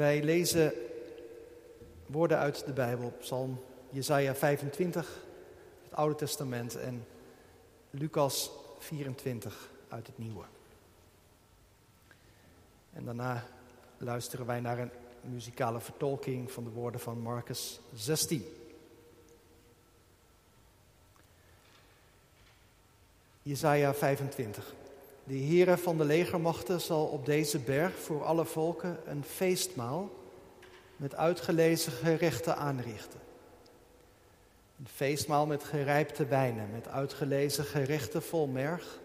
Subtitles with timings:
[0.00, 0.72] Wij lezen
[2.06, 5.18] woorden uit de Bijbel, Psalm Jesaja 25,
[5.84, 7.06] het Oude Testament en
[7.90, 10.44] Lucas 24 uit het Nieuwe.
[12.92, 13.46] En daarna
[13.98, 14.90] luisteren wij naar een
[15.20, 18.44] muzikale vertolking van de woorden van Marcus 16.
[23.42, 24.74] Jesaja 25.
[25.24, 30.10] De Heere van de legermachten zal op deze berg voor alle volken een feestmaal
[30.96, 33.20] met uitgelezen gerechten aanrichten.
[34.78, 39.00] Een feestmaal met gerijpte wijnen, met uitgelezen gerechten vol merg,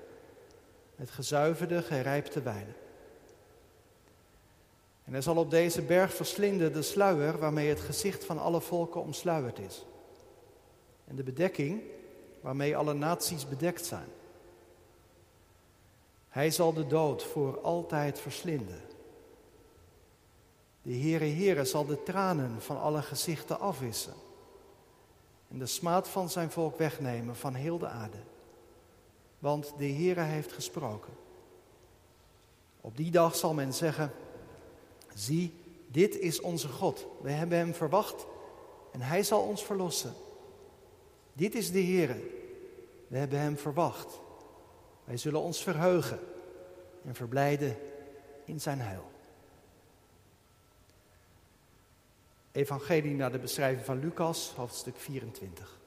[0.96, 2.76] met gezuiverde gerijpte wijnen.
[5.04, 9.02] En hij zal op deze berg verslinden de sluier waarmee het gezicht van alle volken
[9.02, 9.86] omsluierd is.
[11.08, 11.82] En de bedekking
[12.42, 14.08] waarmee alle naties bedekt zijn.
[16.36, 18.82] Hij zal de dood voor altijd verslinden.
[20.82, 24.14] De Heere Heere zal de tranen van alle gezichten afwissen
[25.48, 28.18] en de smaad van zijn volk wegnemen van heel de aarde.
[29.40, 31.14] Want de Heere heeft gesproken.
[32.82, 34.12] Op die dag zal men zeggen,
[35.14, 35.54] zie,
[35.88, 37.06] dit is onze God.
[37.22, 38.26] We hebben hem verwacht
[38.92, 40.14] en hij zal ons verlossen.
[41.34, 42.18] Dit is de Heere.
[43.08, 44.24] We hebben hem verwacht.
[45.06, 46.20] Wij zullen ons verheugen
[47.06, 47.78] en verblijden
[48.46, 49.12] in zijn heil.
[52.52, 55.78] Evangelie naar de beschrijving van Lucas, hoofdstuk 24.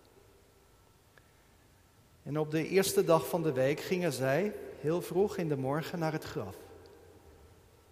[2.23, 5.99] En op de eerste dag van de week gingen zij heel vroeg in de morgen
[5.99, 6.57] naar het graf.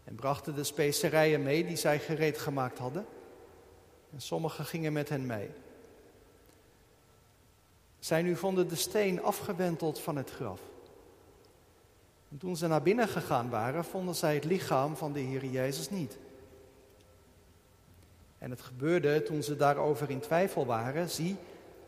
[0.05, 3.07] En brachten de specerijen mee die zij gereed gemaakt hadden.
[4.13, 5.51] En sommigen gingen met hen mee.
[7.99, 10.61] Zij nu vonden de steen afgewenteld van het graf.
[12.37, 15.91] En toen ze naar binnen gegaan waren, vonden zij het lichaam van de Heer Jezus
[15.91, 16.19] niet.
[18.39, 21.37] En het gebeurde toen ze daarover in twijfel waren, zie,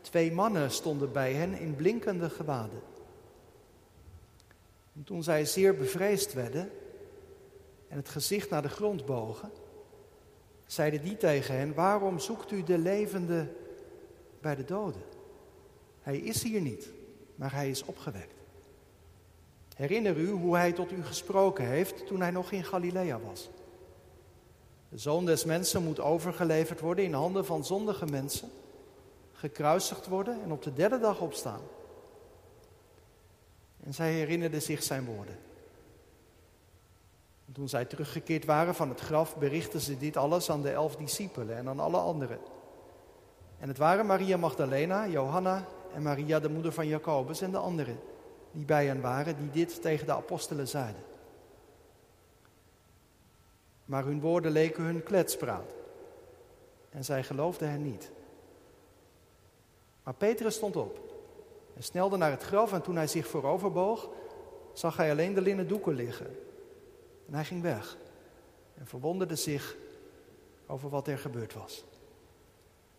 [0.01, 2.81] twee mannen stonden bij hen in blinkende gewaden.
[4.95, 6.69] En toen zij zeer bevreesd werden
[7.87, 9.51] en het gezicht naar de grond bogen,
[10.65, 13.47] zeiden die tegen hen, waarom zoekt u de levende
[14.41, 15.03] bij de doden?
[16.01, 16.91] Hij is hier niet,
[17.35, 18.38] maar hij is opgewekt.
[19.79, 23.49] Herinner u hoe hij tot u gesproken heeft toen hij nog in Galilea was.
[24.89, 28.49] De zoon des mensen moet overgeleverd worden in handen van zondige mensen,
[29.33, 31.59] gekruisigd worden en op de derde dag opstaan.
[33.83, 35.37] En zij herinnerden zich zijn woorden.
[37.45, 40.95] En toen zij teruggekeerd waren van het graf, berichtten ze dit alles aan de elf
[40.95, 42.39] discipelen en aan alle anderen.
[43.59, 47.99] En het waren Maria Magdalena, Johanna en Maria, de moeder van Jacobus en de anderen
[48.51, 51.01] die bij hen waren, die dit tegen de apostelen zeiden.
[53.85, 55.75] Maar hun woorden leken hun kletspraat.
[56.89, 58.11] En zij geloofden hen niet.
[60.03, 60.99] Maar Petrus stond op
[61.75, 64.09] en snelde naar het graf en toen hij zich vooroverboog,
[64.73, 66.37] zag hij alleen de linnen doeken liggen.
[67.27, 67.97] En hij ging weg
[68.73, 69.75] en verwonderde zich
[70.67, 71.85] over wat er gebeurd was.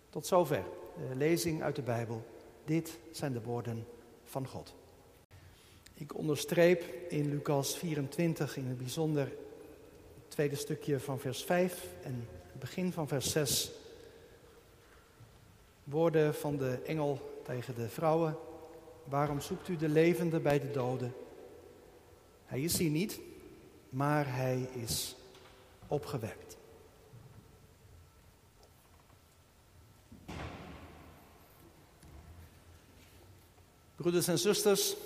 [0.08, 0.64] Tot zover
[1.08, 2.22] de lezing uit de Bijbel.
[2.64, 3.86] Dit zijn de woorden
[4.24, 4.74] van God.
[6.00, 12.28] Ik onderstreep in Lucas 24 in het bijzonder het tweede stukje van vers 5 en
[12.46, 13.70] het begin van vers 6.
[15.84, 18.36] Woorden van de engel tegen de vrouwen.
[19.04, 21.14] Waarom zoekt u de levende bij de doden?
[22.44, 23.20] Hij is hier niet,
[23.88, 25.16] maar hij is
[25.86, 26.56] opgewekt.
[33.96, 34.96] Broeders en zusters,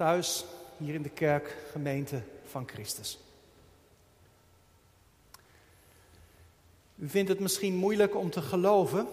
[0.00, 0.44] thuis,
[0.76, 3.18] hier in de kerk, gemeente van Christus.
[6.96, 9.06] U vindt het misschien moeilijk om te geloven,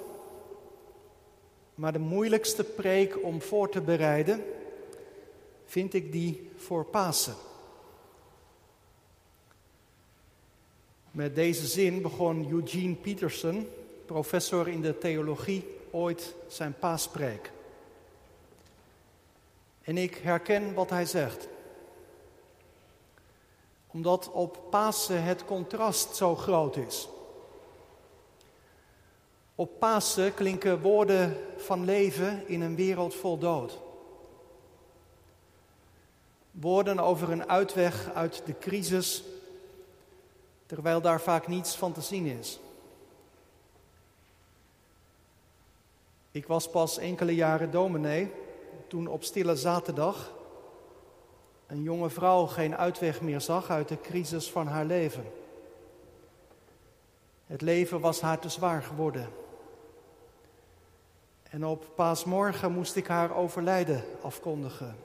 [1.75, 4.43] maar de moeilijkste preek om voor te bereiden
[5.65, 7.35] vind ik die voor Pasen.
[11.11, 13.67] Met deze zin begon Eugene Peterson,
[14.05, 17.51] professor in de theologie, ooit zijn paaspreek.
[19.87, 21.47] En ik herken wat hij zegt.
[23.87, 27.09] Omdat op Pasen het contrast zo groot is.
[29.55, 33.79] Op Pasen klinken woorden van leven in een wereld vol dood.
[36.51, 39.23] Woorden over een uitweg uit de crisis,
[40.65, 42.59] terwijl daar vaak niets van te zien is.
[46.31, 48.31] Ik was pas enkele jaren dominee
[48.87, 50.35] toen op stille zaterdag
[51.67, 55.31] een jonge vrouw geen uitweg meer zag uit de crisis van haar leven.
[57.45, 59.29] Het leven was haar te zwaar geworden.
[61.49, 64.95] En op paasmorgen moest ik haar overlijden afkondigen.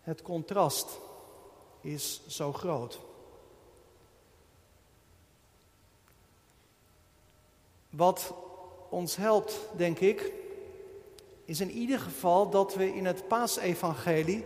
[0.00, 0.98] Het contrast
[1.80, 3.00] is zo groot.
[7.90, 8.34] Wat
[8.88, 10.32] ons helpt, denk ik,
[11.44, 14.44] is in ieder geval dat we in het paasevangelie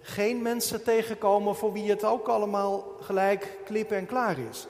[0.00, 4.66] geen mensen tegenkomen voor wie het ook allemaal gelijk klip en klaar is.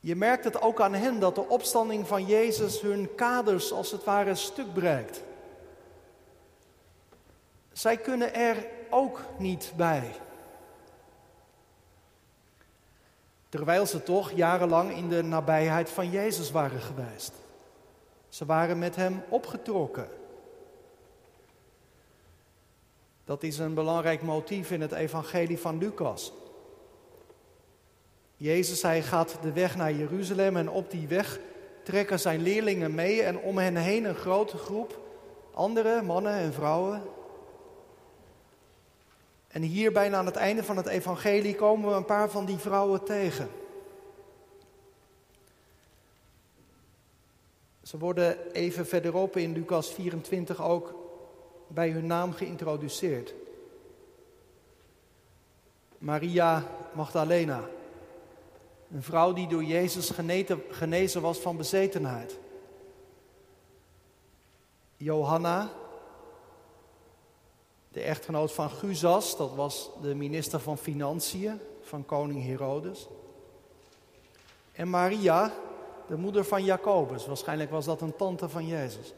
[0.00, 4.04] Je merkt het ook aan hen dat de opstanding van Jezus hun kaders als het
[4.04, 5.22] ware stuk breekt.
[7.72, 10.14] Zij kunnen er ook niet bij.
[13.48, 17.32] Terwijl ze toch jarenlang in de nabijheid van Jezus waren geweest.
[18.30, 20.08] Ze waren met hem opgetrokken.
[23.24, 26.32] Dat is een belangrijk motief in het evangelie van Lucas.
[28.36, 31.38] Jezus, hij gaat de weg naar Jeruzalem en op die weg
[31.82, 34.98] trekken zijn leerlingen mee en om hen heen een grote groep
[35.54, 37.02] andere mannen en vrouwen.
[39.48, 42.58] En hier bijna aan het einde van het evangelie komen we een paar van die
[42.58, 43.48] vrouwen tegen.
[47.90, 50.94] Ze worden even verderop in Lucas 24 ook
[51.66, 53.34] bij hun naam geïntroduceerd.
[55.98, 57.68] Maria Magdalena,
[58.92, 60.12] een vrouw die door Jezus
[60.70, 62.38] genezen was van bezetenheid.
[64.96, 65.70] Johanna,
[67.88, 73.08] de echtgenoot van Guzas, dat was de minister van Financiën van koning Herodes.
[74.72, 75.52] En Maria,
[76.10, 79.14] de moeder van Jacobus, waarschijnlijk was dat een tante van Jezus.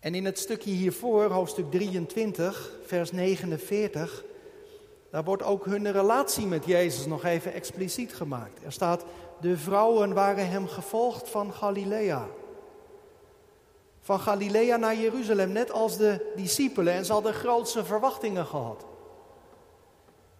[0.00, 4.24] En in het stukje hiervoor, hoofdstuk 23, vers 49,
[5.10, 8.64] daar wordt ook hun relatie met Jezus nog even expliciet gemaakt.
[8.64, 9.04] Er staat,
[9.40, 12.26] de vrouwen waren hem gevolgd van Galilea.
[14.00, 16.92] Van Galilea naar Jeruzalem, net als de discipelen.
[16.92, 18.84] En ze hadden grootse verwachtingen gehad.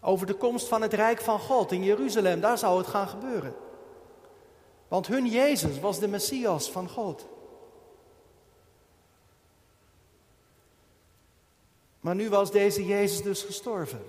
[0.01, 3.55] Over de komst van het Rijk van God in Jeruzalem, daar zou het gaan gebeuren.
[4.91, 7.27] Want hun Jezus was de Messias van God.
[12.01, 14.03] Maar nu was deze Jezus dus gestorven.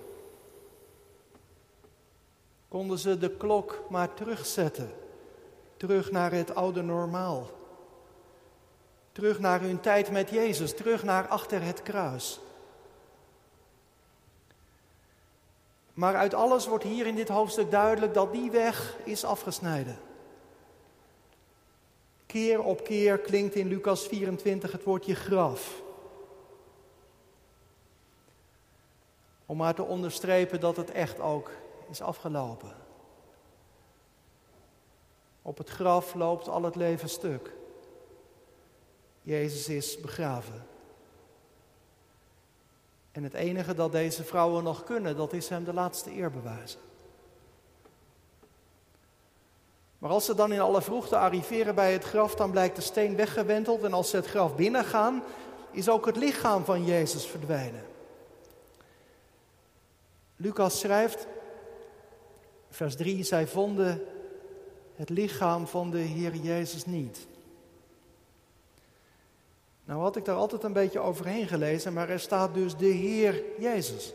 [2.68, 4.92] Konden ze de klok maar terugzetten,
[5.76, 7.50] terug naar het oude normaal.
[9.12, 12.40] Terug naar hun tijd met Jezus, terug naar achter het kruis.
[15.94, 20.10] Maar uit alles wordt hier in dit hoofdstuk duidelijk dat die weg is afgesneden.
[22.32, 25.82] Keer op keer klinkt in Lucas 24 het woordje graf.
[29.46, 31.50] Om maar te onderstrepen dat het echt ook
[31.90, 32.76] is afgelopen.
[35.42, 37.52] Op het graf loopt al het leven stuk.
[39.22, 40.66] Jezus is begraven.
[43.10, 46.80] En het enige dat deze vrouwen nog kunnen, dat is hem de laatste eer bewijzen.
[50.02, 53.16] Maar als ze dan in alle vroegte arriveren bij het graf, dan blijkt de steen
[53.16, 53.82] weggewenteld.
[53.82, 55.22] En als ze het graf binnengaan,
[55.70, 57.84] is ook het lichaam van Jezus verdwenen.
[60.36, 61.26] Lucas schrijft,
[62.70, 64.02] vers 3, zij vonden
[64.94, 67.26] het lichaam van de Heer Jezus niet.
[69.84, 73.42] Nou had ik daar altijd een beetje overheen gelezen, maar er staat dus de Heer
[73.58, 74.12] Jezus.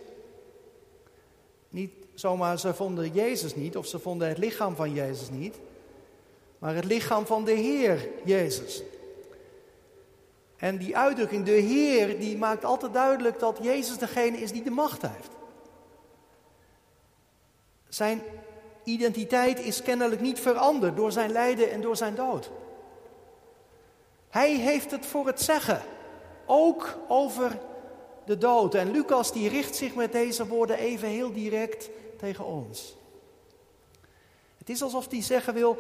[1.70, 5.56] Niet zomaar ze vonden Jezus niet of ze vonden het lichaam van Jezus niet,
[6.59, 8.83] maar het lichaam van de Heer Jezus.
[10.57, 14.69] En die uitdrukking, de Heer, die maakt altijd duidelijk dat Jezus degene is die de
[14.69, 15.29] macht heeft.
[17.89, 18.21] Zijn
[18.83, 22.49] identiteit is kennelijk niet veranderd door zijn lijden en door zijn dood.
[24.29, 25.81] Hij heeft het voor het zeggen,
[26.45, 27.59] ook over
[28.25, 28.75] de dood.
[28.75, 32.95] En Lucas die richt zich met deze woorden even heel direct tegen ons.
[34.57, 35.77] Het is alsof hij zeggen wil,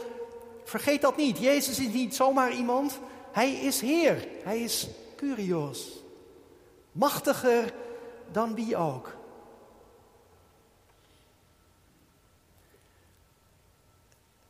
[0.67, 1.37] vergeet dat niet.
[1.37, 2.99] Jezus is niet zomaar iemand,
[3.31, 6.03] hij is Heer, hij is Curios.
[6.91, 7.73] Machtiger
[8.31, 9.15] dan wie ook.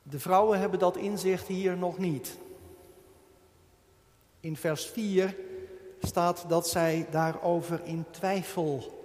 [0.03, 2.37] De vrouwen hebben dat inzicht hier nog niet.
[4.39, 5.35] In vers 4
[6.01, 9.03] staat dat zij daarover in twijfel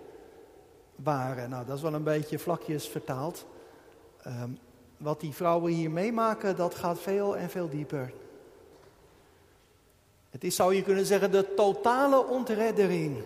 [0.95, 1.51] waren.
[1.51, 3.47] Nou, dat is wel een beetje vlakjes vertaald.
[4.23, 4.51] Ehm,
[5.03, 8.13] wat die vrouwen hier meemaken, dat gaat veel en veel dieper.
[10.31, 13.23] Het is, zou je kunnen zeggen, de totale ontreddering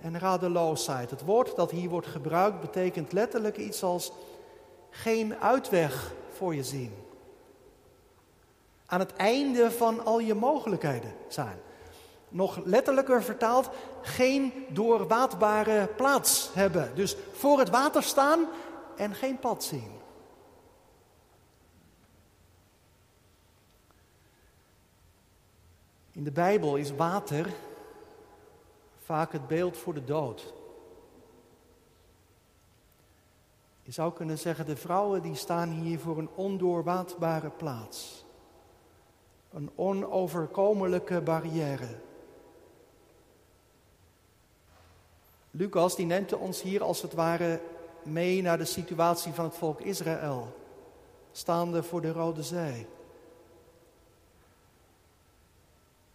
[0.00, 1.10] en radeloosheid.
[1.10, 4.12] Het woord dat hier wordt gebruikt betekent letterlijk iets als
[4.90, 6.92] geen uitweg voor je zien.
[8.86, 11.58] Aan het einde van al je mogelijkheden zijn.
[12.28, 13.68] Nog letterlijker vertaald,
[14.02, 16.90] geen doorwaadbare plaats hebben.
[16.94, 18.46] Dus voor het water staan
[18.96, 19.90] en geen pad zien.
[26.16, 27.54] In de Bijbel is water
[28.98, 30.54] vaak het beeld voor de dood.
[33.82, 38.24] Je zou kunnen zeggen, de vrouwen die staan hier voor een ondoorwaadbare plaats.
[39.52, 41.98] Een onoverkomelijke barrière.
[45.50, 47.60] Lucas die neemt ons hier als het ware
[48.02, 50.56] mee naar de situatie van het volk Israël,
[51.32, 52.86] staande voor de Rode Zee.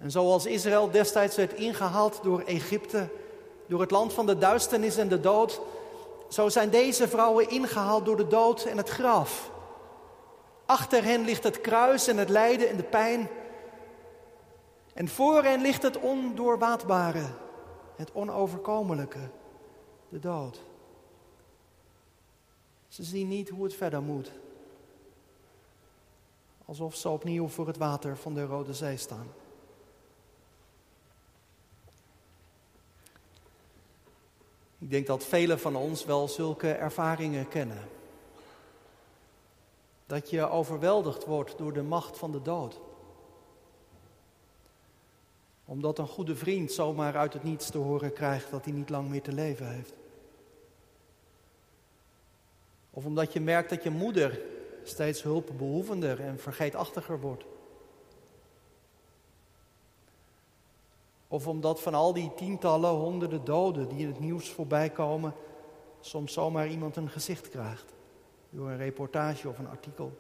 [0.01, 3.09] En zoals Israël destijds werd ingehaald door Egypte,
[3.67, 5.61] door het land van de duisternis en de dood,
[6.29, 9.51] zo zijn deze vrouwen ingehaald door de dood en het graf.
[10.65, 13.29] Achter hen ligt het kruis en het lijden en de pijn.
[14.93, 17.25] En voor hen ligt het ondoorwaadbare,
[17.95, 19.29] het onoverkomelijke,
[20.09, 20.61] de dood.
[22.87, 24.31] Ze zien niet hoe het verder moet.
[26.65, 29.27] Alsof ze opnieuw voor het water van de Rode Zee staan.
[34.81, 37.87] Ik denk dat velen van ons wel zulke ervaringen kennen.
[40.05, 42.79] Dat je overweldigd wordt door de macht van de dood.
[45.65, 49.09] Omdat een goede vriend zomaar uit het niets te horen krijgt dat hij niet lang
[49.09, 49.93] meer te leven heeft.
[52.89, 54.41] Of omdat je merkt dat je moeder
[54.83, 57.43] steeds hulpbehoevender en vergeetachtiger wordt.
[61.31, 65.33] Of omdat van al die tientallen, honderden doden die in het nieuws voorbij komen,
[65.99, 67.93] soms zomaar iemand een gezicht krijgt.
[68.49, 70.17] Door een reportage of een artikel.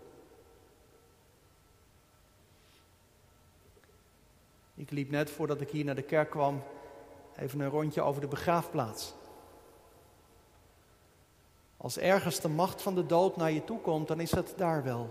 [4.75, 6.63] Ik liep net voordat ik hier naar de kerk kwam
[7.35, 9.13] even een rondje over de begraafplaats.
[11.77, 14.83] Als ergens de macht van de dood naar je toe komt, dan is het daar
[14.83, 15.09] wel.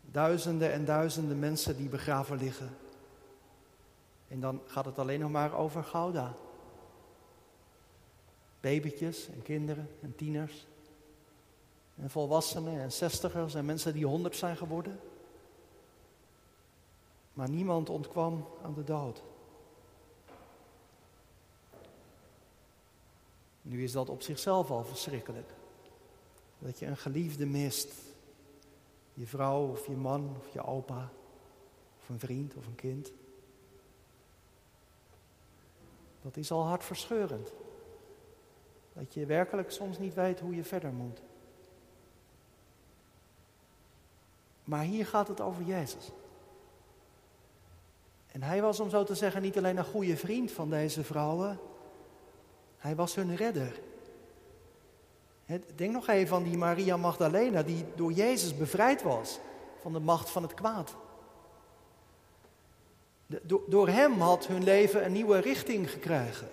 [0.00, 2.76] Duizenden en duizenden mensen die begraven liggen.
[4.30, 6.34] En dan gaat het alleen nog maar over Gouda.
[8.60, 10.66] Babytjes en kinderen en tieners.
[11.96, 15.00] En volwassenen en zestigers en mensen die honderd zijn geworden.
[17.32, 19.22] Maar niemand ontkwam aan de dood.
[23.62, 25.50] Nu is dat op zichzelf al verschrikkelijk.
[26.58, 27.92] Dat je een geliefde mist.
[29.14, 31.10] Je vrouw of je man of je opa.
[32.00, 33.12] Of een vriend of een kind.
[36.22, 37.52] Dat is al hartverscheurend.
[38.92, 41.20] Dat je werkelijk soms niet weet hoe je verder moet.
[44.64, 46.10] Maar hier gaat het over Jezus.
[48.32, 51.58] En hij was, om zo te zeggen, niet alleen een goede vriend van deze vrouwen.
[52.78, 53.80] Hij was hun redder.
[55.74, 59.38] Denk nog even aan die Maria Magdalena, die door Jezus bevrijd was
[59.80, 60.96] van de macht van het kwaad.
[63.66, 66.48] Door hem had hun leven een nieuwe richting gekregen.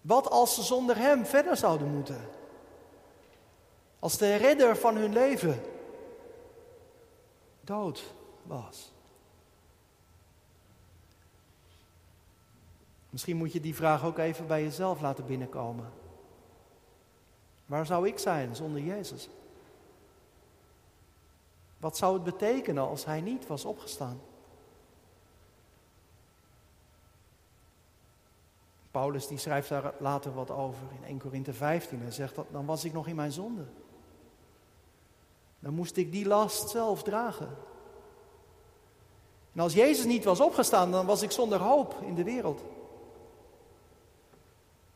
[0.00, 2.28] Wat als ze zonder hem verder zouden moeten?
[3.98, 5.60] Als de redder van hun leven
[7.60, 8.92] dood was.
[13.10, 15.92] Misschien moet je die vraag ook even bij jezelf laten binnenkomen.
[17.66, 19.28] Waar zou ik zijn zonder Jezus?
[21.78, 24.20] Wat zou het betekenen als Hij niet was opgestaan?
[28.96, 32.66] Paulus die schrijft daar later wat over in 1 Korinthe 15 en zegt dat dan
[32.66, 33.64] was ik nog in mijn zonde.
[35.58, 37.56] Dan moest ik die last zelf dragen.
[39.52, 42.62] En als Jezus niet was opgestaan, dan was ik zonder hoop in de wereld.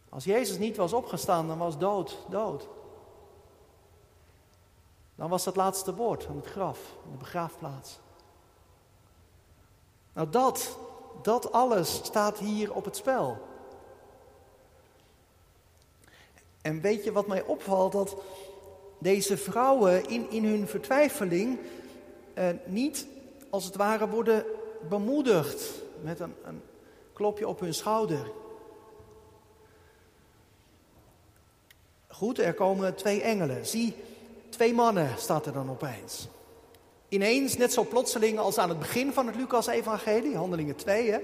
[0.08, 2.68] Als Jezus niet was opgestaan, dan was dood, dood.
[5.14, 7.98] Dan was het laatste woord aan het graf, aan de begraafplaats.
[10.12, 10.78] Nou, dat,
[11.22, 13.48] dat alles staat hier op het spel.
[16.62, 17.92] En weet je wat mij opvalt?
[17.92, 18.16] Dat
[18.98, 21.58] deze vrouwen in, in hun vertwijfeling
[22.34, 23.06] eh, niet
[23.50, 24.44] als het ware worden
[24.88, 26.62] bemoedigd met een, een
[27.12, 28.30] klopje op hun schouder.
[32.08, 33.66] Goed, er komen twee engelen.
[33.66, 33.94] Zie,
[34.48, 36.28] twee mannen staat er dan opeens.
[37.08, 41.18] Ineens, net zo plotseling als aan het begin van het Lucas-evangelie, handelingen 2, hè?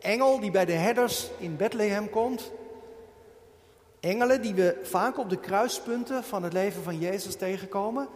[0.00, 2.50] engel die bij de herders in Bethlehem komt.
[4.00, 8.08] Engelen die we vaak op de kruispunten van het leven van Jezus tegenkomen.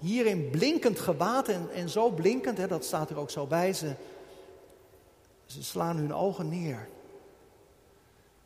[0.00, 3.72] Hier in blinkend gewaad en, en zo blinkend, hè, dat staat er ook zo bij.
[3.72, 3.94] Ze,
[5.46, 6.88] ze slaan hun ogen neer.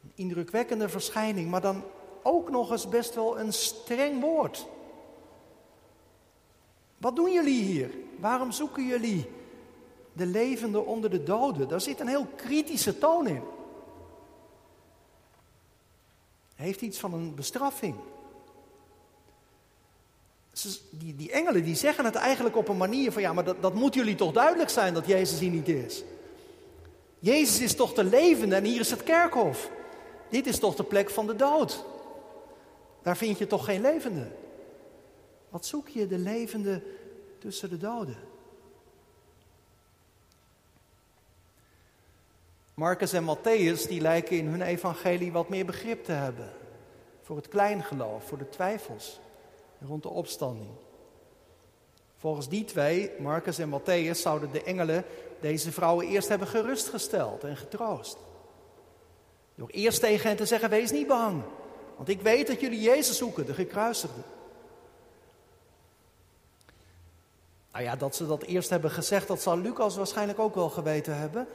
[0.03, 1.83] Een indrukwekkende verschijning, maar dan
[2.23, 4.67] ook nog eens best wel een streng woord.
[6.99, 7.91] Wat doen jullie hier?
[8.21, 9.31] Waarom zoeken jullie
[10.13, 11.69] de levende onder de doden?
[11.69, 13.43] Daar zit een heel kritische toon in.
[16.57, 17.97] Heeft iets van een bestraffing.
[20.91, 23.75] Die, die engelen die zeggen het eigenlijk op een manier van ja, maar dat, dat
[23.75, 26.03] moet jullie toch duidelijk zijn dat Jezus hier niet is.
[27.19, 29.71] Jezus is toch de levende en hier is het kerkhof.
[30.29, 31.85] Dit is toch de plek van de dood.
[33.03, 34.27] Daar vind je toch geen levende.
[35.49, 36.83] Wat zoek je de levende
[37.39, 38.17] tussen de doden?
[42.77, 46.53] Marcus en Matthäus die lijken in hun evangelie wat meer begrip te hebben
[47.23, 49.21] voor het kleingeloof, voor de twijfels
[49.81, 50.71] rond de opstanding.
[52.17, 55.05] Volgens die twee, Marcus en Matthäus, zouden de engelen
[55.41, 58.17] deze vrouwen eerst hebben gerustgesteld en getroost.
[59.55, 61.43] Door eerst tegen hen te zeggen: Wees niet bang,
[61.97, 64.21] want ik weet dat jullie Jezus zoeken, de gekruisigde.
[67.73, 71.19] Nou ja, dat ze dat eerst hebben gezegd, dat zal Lucas waarschijnlijk ook wel geweten
[71.19, 71.49] hebben.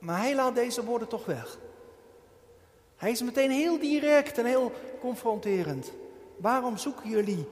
[0.00, 1.58] Maar hij laat deze woorden toch weg.
[2.96, 5.92] Hij is meteen heel direct en heel confronterend.
[6.36, 7.48] Waarom zoeken jullie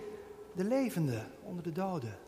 [0.53, 2.19] de levende onder de doden?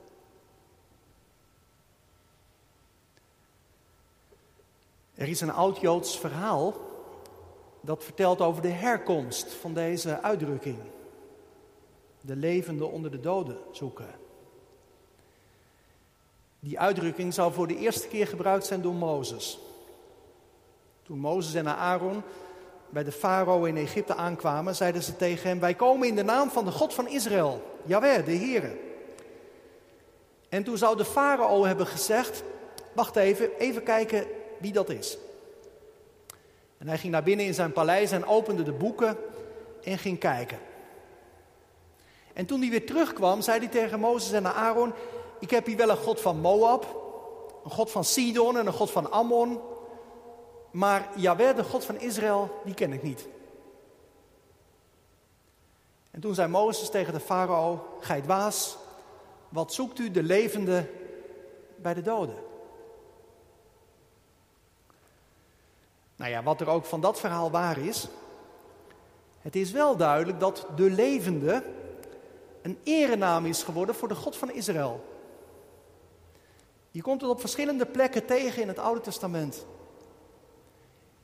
[5.15, 6.75] Er is een oud-Joods verhaal
[7.81, 10.79] dat vertelt over de herkomst van deze uitdrukking.
[12.21, 14.15] De levende onder de doden zoeken.
[16.61, 19.59] Die uitdrukking zou voor de eerste keer gebruikt zijn door Mozes.
[21.11, 22.23] Toen Mozes en Aaron
[22.89, 26.51] bij de farao in Egypte aankwamen, zeiden ze tegen hem: Wij komen in de naam
[26.51, 28.77] van de God van Israël, Jaweh, de Heere.
[30.49, 32.43] En toen zou de farao hebben gezegd:
[32.93, 34.27] Wacht even, even kijken
[34.59, 35.19] wie dat is.
[36.79, 39.17] En hij ging naar binnen in zijn paleis en opende de boeken
[39.83, 40.59] en ging kijken.
[42.33, 44.93] En toen hij weer terugkwam, zei hij tegen Mozes en Aaron:
[45.41, 46.85] Ik heb hier wel een God van Moab,
[47.65, 49.61] een God van Sidon en een God van Ammon.
[50.71, 53.29] Maar Jaweh, de God van Israël, die ken ik niet.
[56.11, 58.77] En toen zei Mozes tegen de farao: Gij dwaas,
[59.49, 60.91] wat zoekt u de levende
[61.77, 62.37] bij de doden?
[66.17, 68.09] Nou ja, wat er ook van dat verhaal waar is.
[69.41, 71.65] Het is wel duidelijk dat de levende
[72.63, 75.05] een erenaam is geworden voor de God van Israël.
[76.91, 79.67] Je komt het op verschillende plekken tegen in het Oude Testament.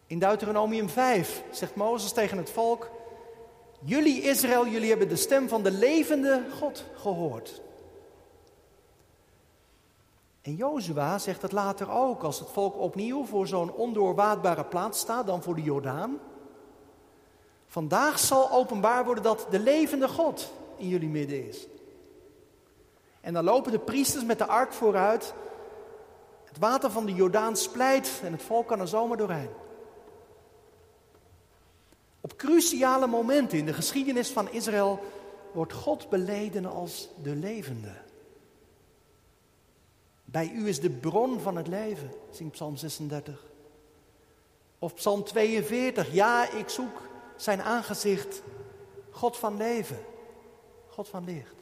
[0.07, 2.91] In Deuteronomium 5 zegt Mozes tegen het volk:
[3.81, 7.61] Jullie Israël, jullie hebben de stem van de levende God gehoord.
[10.43, 15.27] En Jozua zegt het later ook, als het volk opnieuw voor zo'n ondoorwaadbare plaats staat,
[15.27, 16.19] dan voor de Jordaan.
[17.67, 21.67] Vandaag zal openbaar worden dat de levende God in jullie midden is.
[23.21, 25.35] En dan lopen de priesters met de ark vooruit.
[26.45, 29.51] Het water van de Jordaan splijt en het volk kan er zomaar doorheen.
[32.27, 35.01] Op cruciale momenten in de geschiedenis van Israël
[35.53, 37.93] wordt God beleden als de levende.
[40.25, 43.47] Bij u is de bron van het leven, zingt Psalm 36.
[44.79, 47.03] Of Psalm 42, ja, ik zoek
[47.37, 48.43] zijn aangezicht,
[49.11, 49.99] God van leven,
[50.89, 51.55] God van licht.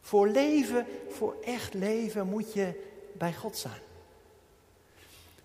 [0.00, 2.82] Voor leven, voor echt leven moet je
[3.12, 3.82] bij God zijn.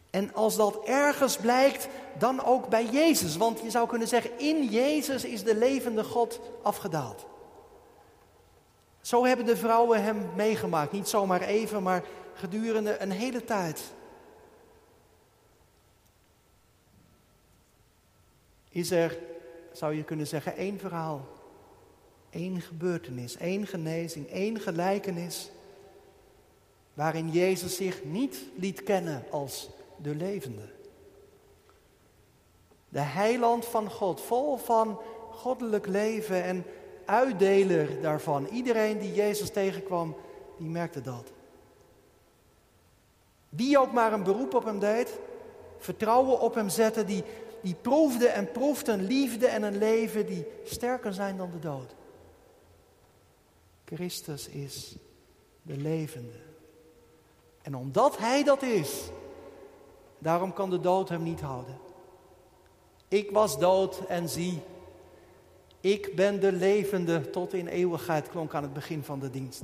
[0.10, 3.38] En als dat ergens blijkt, dan ook bij Jezus.
[3.38, 7.26] Want je zou kunnen zeggen, in Jezus is de levende God afgedaald.
[9.02, 10.92] Zo hebben de vrouwen hem meegemaakt.
[10.92, 13.82] Niet zomaar even, maar gedurende een hele tijd.
[18.70, 19.18] Is er,
[19.72, 21.28] zou je kunnen zeggen, één verhaal.
[22.30, 25.52] één gebeurtenis, één genezing, één gelijkenis.
[26.94, 29.70] Waarin Jezus zich niet liet kennen als
[30.02, 30.70] de levende.
[32.90, 35.00] De heiland van God, vol van
[35.32, 36.66] goddelijk leven en
[37.06, 38.46] uitdeler daarvan.
[38.46, 40.16] Iedereen die Jezus tegenkwam,
[40.58, 41.32] die merkte dat.
[43.50, 45.20] Wie ook maar een beroep op hem deed,
[45.78, 47.24] vertrouwen op hem zette, die,
[47.62, 51.96] die proefde en proefde een liefde en een leven die sterker zijn dan de dood.
[53.86, 54.96] Christus is
[55.62, 56.40] de levende.
[57.62, 59.10] En omdat Hij dat is,
[60.20, 61.78] Daarom kan de dood hem niet houden.
[63.08, 64.62] Ik was dood en zie,
[65.82, 69.62] ik ben de levende tot in eeuwigheid, klonk aan het begin van de dienst.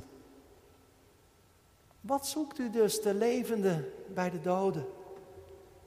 [2.00, 4.86] Wat zoekt u dus, de levende bij de doden?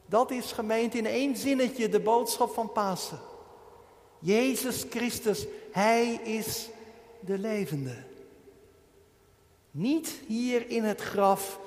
[0.05, 3.19] Dat is gemeend in één zinnetje de boodschap van Pasen.
[4.19, 6.69] Jezus Christus, Hij is
[7.19, 7.95] de levende.
[9.71, 11.59] Niet hier in het graf,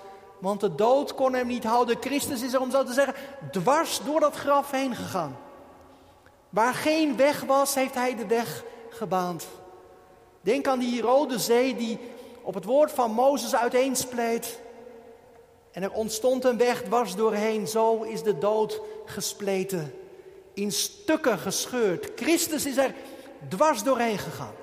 [0.42, 1.96] want de dood kon hem niet houden.
[2.00, 3.14] Christus is er, om zo te zeggen,
[3.50, 5.36] dwars door dat graf heen gegaan.
[6.48, 9.46] Waar geen weg was, heeft Hij de weg gebaand.
[10.40, 11.98] Denk aan die rode zee die
[12.42, 14.60] op het woord van Mozes uiteenspleet.
[15.70, 17.68] En er ontstond een weg dwars doorheen.
[17.68, 19.94] Zo is de dood gespleten.
[20.54, 22.10] In stukken gescheurd.
[22.16, 22.94] Christus is er
[23.48, 24.54] dwars doorheen gegaan.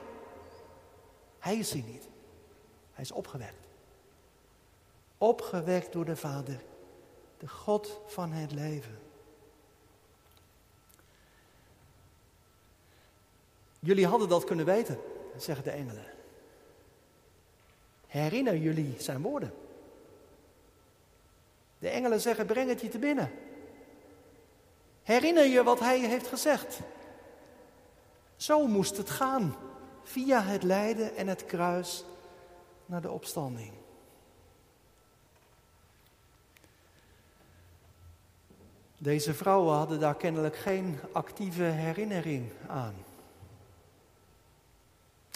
[1.39, 2.07] Hij is hier niet.
[2.93, 3.58] Hij is opgewekt.
[5.21, 6.61] Opgewekt door de Vader.
[7.37, 8.99] De God van het leven.
[13.79, 14.99] Jullie hadden dat kunnen weten,
[15.37, 16.05] zeggen de engelen.
[18.07, 19.53] Herinner jullie zijn woorden.
[21.79, 23.31] De engelen zeggen: breng het je te binnen.
[25.03, 26.79] Herinner je wat hij heeft gezegd.
[28.35, 29.55] Zo moest het gaan,
[30.03, 32.05] via het lijden en het kruis
[32.85, 33.78] naar de opstanding.
[39.01, 42.95] Deze vrouwen hadden daar kennelijk geen actieve herinnering aan.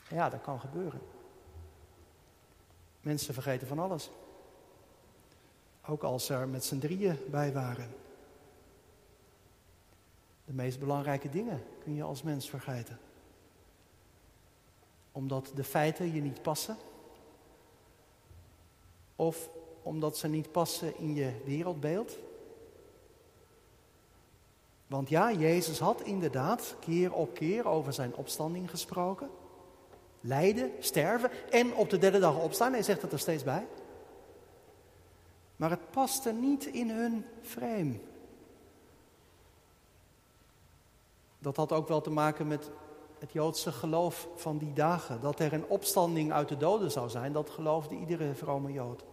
[0.09, 1.01] Ja, dat kan gebeuren.
[3.01, 4.11] Mensen vergeten van alles.
[5.87, 7.95] Ook als ze er met z'n drieën bij waren.
[10.45, 12.99] De meest belangrijke dingen kun je als mens vergeten.
[15.11, 16.77] Omdat de feiten je niet passen.
[19.15, 19.49] Of
[19.83, 22.17] omdat ze niet passen in je wereldbeeld.
[24.87, 29.29] Want ja, Jezus had inderdaad keer op keer over zijn opstanding gesproken
[30.23, 32.71] lijden, sterven en op de derde dag opstaan.
[32.73, 33.67] Hij zegt het er steeds bij.
[35.55, 37.99] Maar het paste niet in hun frame.
[41.39, 42.71] Dat had ook wel te maken met
[43.19, 45.21] het Joodse geloof van die dagen.
[45.21, 49.03] Dat er een opstanding uit de doden zou zijn, dat geloofde iedere vrome Jood.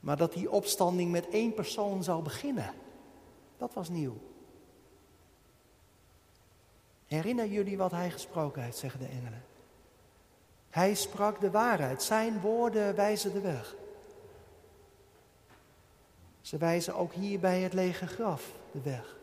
[0.00, 2.74] Maar dat die opstanding met één persoon zou beginnen,
[3.64, 4.16] dat was nieuw.
[7.06, 9.44] Herinner jullie wat hij gesproken heeft, zeggen de engelen.
[10.70, 12.02] Hij sprak de waarheid.
[12.02, 13.74] Zijn woorden wijzen de weg.
[16.40, 19.16] Ze wijzen ook hier bij het lege graf de weg.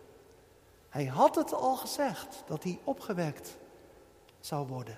[0.89, 3.57] Hij had het al gezegd dat hij opgewekt
[4.39, 4.97] zou worden.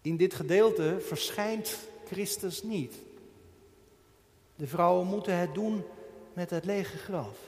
[0.00, 2.94] In dit gedeelte verschijnt Christus niet.
[4.56, 5.84] De vrouwen moeten het doen
[6.38, 7.38] met het lege graf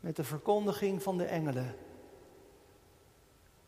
[0.00, 1.76] met de verkondiging van de engelen.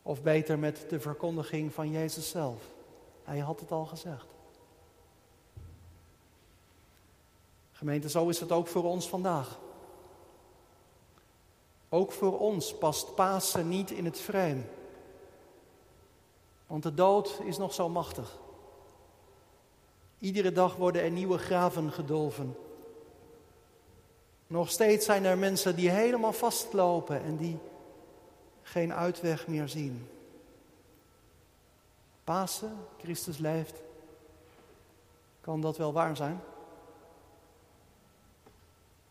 [0.01, 2.63] Of beter met de verkondiging van Jezus zelf.
[3.23, 4.25] Hij had het al gezegd.
[7.71, 9.59] Gemeente, zo is het ook voor ons vandaag.
[11.89, 14.65] Ook voor ons past Pasen niet in het vreemd.
[16.67, 18.37] Want de dood is nog zo machtig.
[20.17, 22.55] Iedere dag worden er nieuwe graven gedolven.
[24.49, 27.57] Nog steeds zijn er mensen die helemaal vastlopen en die
[28.61, 30.09] geen uitweg meer zien.
[32.23, 33.81] Pasen, Christus leeft.
[35.41, 36.41] Kan dat wel waar zijn?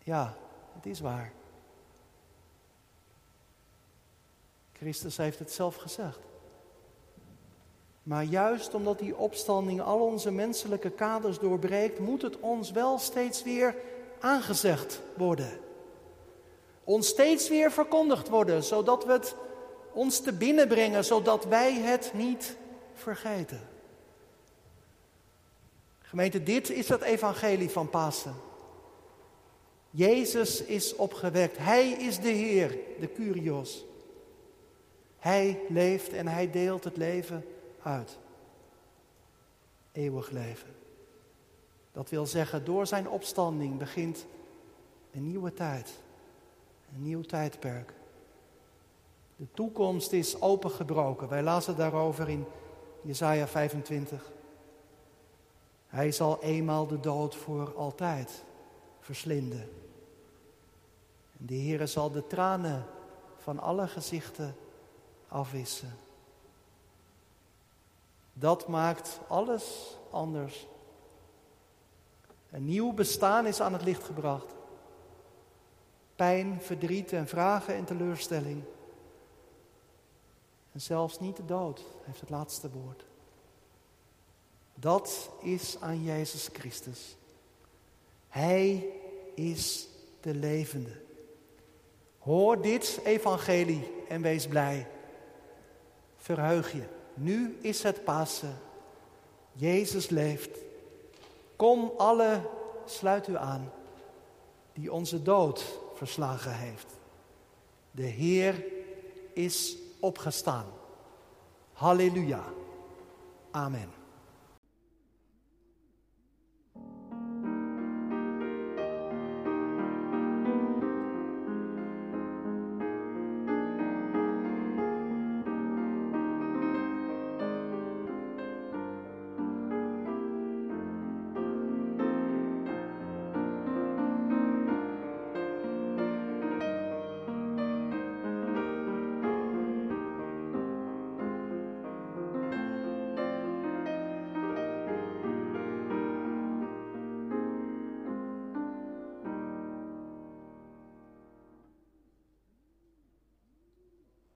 [0.03, 0.35] Ja,
[0.73, 1.33] het is waar.
[4.73, 6.21] Christus heeft het zelf gezegd.
[8.03, 13.43] Maar juist omdat die opstanding al onze menselijke kaders doorbreekt, moet het ons wel steeds
[13.43, 13.75] weer
[14.21, 15.61] aangezegd worden.
[16.85, 19.35] Ons steeds weer verkondigd worden, zodat we het
[19.93, 22.57] ons te binnen brengen, zodat wij het niet
[22.95, 23.61] vergeten.
[26.01, 28.35] Gemeente, dit is het evangelie van Pasen.
[29.91, 31.59] Jezus is opgewekt.
[31.59, 33.85] Hij is de Heer, de Curios.
[35.19, 37.45] Hij leeft en hij deelt het leven
[37.83, 38.19] uit.
[39.93, 40.78] Eeuwig leven.
[41.99, 44.27] Dat wil zeggen, door zijn opstanding begint
[45.13, 45.99] een nieuwe tijd,
[46.95, 47.93] een nieuw tijdperk.
[49.37, 51.29] De toekomst is opengebroken.
[51.29, 52.47] Wij lazen daarover in
[53.03, 54.31] Jesaja 25.
[55.87, 58.45] Hij zal eenmaal de dood voor altijd
[59.01, 59.71] verslinden.
[61.39, 62.85] En de Heere zal de tranen
[63.37, 64.57] van alle gezichten
[65.29, 65.97] afwissen.
[68.33, 70.67] Dat maakt alles anders
[72.51, 74.55] Een nieuw bestaan is aan het licht gebracht.
[76.17, 78.63] Pijn, verdriet en vragen en teleurstelling.
[80.73, 83.05] En zelfs niet de dood heeft het laatste woord.
[84.75, 87.17] Dat is aan Jezus Christus.
[88.29, 88.87] Hij
[89.35, 89.89] is
[90.21, 91.01] de levende.
[92.19, 94.87] Hoor dit evangelie en wees blij.
[96.17, 96.83] Verheug je.
[97.15, 98.59] Nu is het Pasen.
[99.53, 100.59] Jezus leeft.
[101.59, 102.41] Kom alle,
[102.85, 103.73] sluit u aan,
[104.73, 106.87] die onze dood verslagen heeft.
[107.91, 108.65] De Heer
[109.33, 110.65] is opgestaan.
[111.73, 112.45] Halleluja.
[113.51, 113.98] Amen.